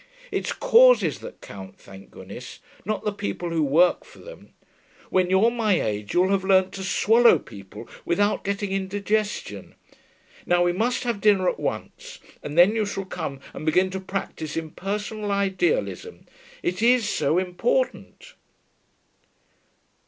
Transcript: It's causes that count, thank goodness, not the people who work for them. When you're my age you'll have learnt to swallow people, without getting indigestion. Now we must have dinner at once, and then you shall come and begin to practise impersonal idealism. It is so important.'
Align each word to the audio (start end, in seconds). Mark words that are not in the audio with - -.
It's 0.31 0.51
causes 0.51 1.19
that 1.19 1.41
count, 1.41 1.77
thank 1.77 2.09
goodness, 2.09 2.57
not 2.85 3.03
the 3.05 3.13
people 3.13 3.51
who 3.51 3.61
work 3.61 4.03
for 4.03 4.17
them. 4.17 4.51
When 5.11 5.29
you're 5.29 5.51
my 5.51 5.79
age 5.79 6.15
you'll 6.15 6.31
have 6.31 6.43
learnt 6.43 6.71
to 6.71 6.83
swallow 6.83 7.37
people, 7.37 7.87
without 8.03 8.43
getting 8.43 8.71
indigestion. 8.71 9.75
Now 10.43 10.63
we 10.63 10.73
must 10.73 11.03
have 11.03 11.21
dinner 11.21 11.47
at 11.47 11.59
once, 11.59 12.17
and 12.41 12.57
then 12.57 12.75
you 12.75 12.83
shall 12.87 13.05
come 13.05 13.41
and 13.53 13.63
begin 13.63 13.91
to 13.91 13.99
practise 13.99 14.57
impersonal 14.57 15.31
idealism. 15.31 16.25
It 16.63 16.81
is 16.81 17.07
so 17.07 17.37
important.' 17.37 18.33